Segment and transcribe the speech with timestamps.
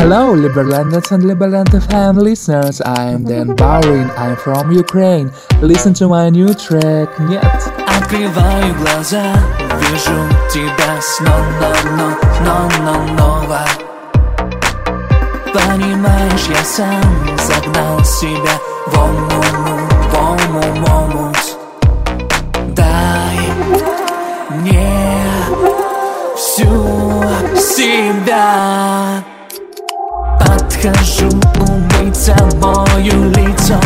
[0.00, 2.80] Hello, Liberlanders and Liberland FM listeners.
[2.80, 4.10] I am Dan Bowring.
[4.16, 5.30] I'm from Ukraine.
[5.60, 7.08] Listen to my new track.
[7.20, 7.44] Нет.
[7.86, 9.24] Открываю глаза,
[9.80, 10.18] вижу
[10.52, 12.08] тебя снова, но,
[12.44, 13.64] но, но, ново
[15.52, 18.54] Понимаешь, я сам загнал себя
[18.86, 19.46] в омут,
[20.10, 21.40] в омут, в омут
[22.74, 23.38] Дай
[24.50, 24.92] мне
[26.36, 27.24] всю
[27.56, 28.69] себя
[30.81, 31.29] Подхожу
[31.59, 33.79] умыться, мою лицо.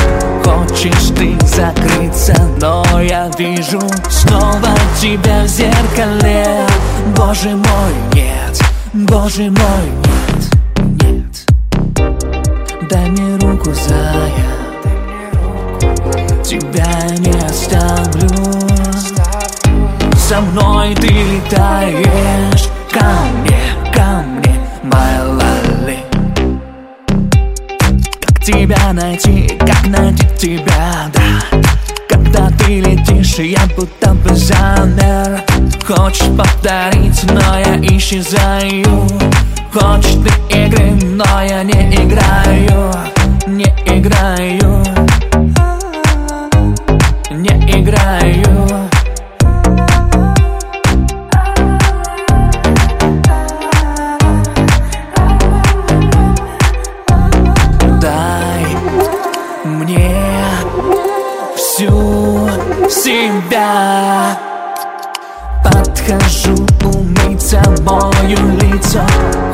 [0.46, 4.70] Хочешь ты закрыться, но я вижу Снова
[5.02, 6.66] тебя в зеркале.
[7.18, 8.62] Боже мой, нет,
[8.94, 11.46] боже мой, нет, нет.
[12.90, 14.32] Дай мне руку, зая.
[16.44, 18.30] Тебя не оставлю.
[20.16, 22.25] Со мной ты летаешь
[28.46, 31.62] тебя найти, как найти тебя, да.
[32.08, 35.42] Когда ты летишь, я будто бы замер.
[35.84, 39.08] Хочешь повторить, но я исчезаю.
[39.74, 42.94] Хочешь ты игры, но я не играю.
[43.48, 44.84] Не играю.
[47.32, 48.85] Не играю
[62.96, 64.38] себя.
[65.64, 69.02] Подхожу умыться, мою лицо.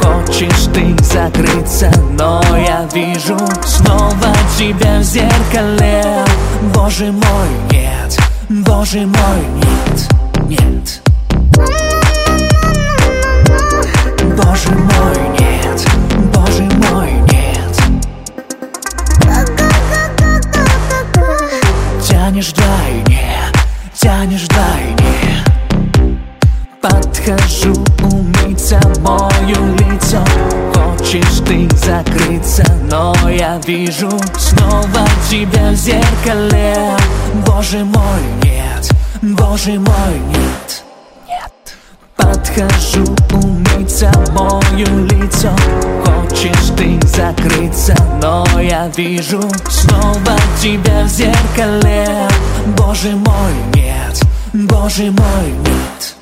[0.02, 6.26] Хочешь ты закрыться, но я вижу Снова тебя в зеркале.
[6.74, 8.20] Боже мой, нет,
[8.50, 10.10] боже мой, нет,
[10.48, 11.11] нет
[22.32, 23.52] Тянешь вдвойне,
[23.94, 25.44] тянешь вдвойне
[26.82, 30.24] Подхожу умыться, мою лицо.
[30.74, 36.96] Хочешь ты закрыться, но я вижу Снова тебя в зеркале.
[37.46, 38.90] Боже мой, нет,
[39.22, 41.76] боже мой, нет.
[42.16, 45.54] Подхожу умыться, мою лицо
[47.72, 52.28] закрыться, но я вижу Снова тебя в зеркале.
[52.78, 54.22] Боже мой, нет,
[54.54, 56.21] боже мой, нет